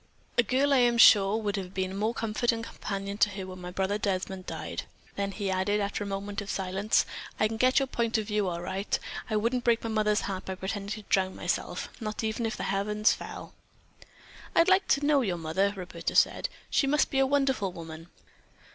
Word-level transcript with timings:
A 0.35 0.41
girl, 0.41 0.73
I 0.73 0.77
am 0.79 0.97
sure, 0.97 1.37
would 1.37 1.55
have 1.57 1.75
been 1.75 1.95
more 1.95 2.09
of 2.09 2.15
a 2.15 2.19
comfort 2.21 2.51
and 2.51 2.63
companion 2.63 3.19
to 3.19 3.29
her 3.29 3.45
when 3.45 3.61
my 3.61 3.69
brother 3.69 3.99
Desmond 3.99 4.47
died." 4.47 4.81
Then 5.15 5.31
he 5.31 5.51
added, 5.51 5.79
after 5.79 6.03
a 6.03 6.07
moment 6.07 6.41
of 6.41 6.49
silence: 6.49 7.05
"I 7.39 7.47
can 7.47 7.57
get 7.57 7.77
your 7.77 7.85
point 7.85 8.17
of 8.17 8.25
view, 8.25 8.47
all 8.47 8.61
right. 8.63 8.97
I 9.29 9.35
wouldn't 9.35 9.63
break 9.63 9.83
my 9.83 9.91
mother's 9.91 10.21
heart 10.21 10.45
by 10.45 10.55
pretending 10.55 10.89
to 10.93 11.03
drown 11.07 11.35
myself, 11.35 11.87
not 11.99 12.23
even 12.23 12.47
if 12.47 12.57
the 12.57 12.63
heavens 12.63 13.13
fell." 13.13 13.53
"I'd 14.55 14.69
like 14.69 14.87
to 14.87 15.05
know 15.05 15.21
your 15.21 15.37
mother," 15.37 15.71
Roberta 15.75 16.15
said. 16.15 16.49
"She 16.71 16.87
must 16.87 17.11
be 17.11 17.19
a 17.19 17.27
wonderful 17.27 17.71
woman." 17.71 18.07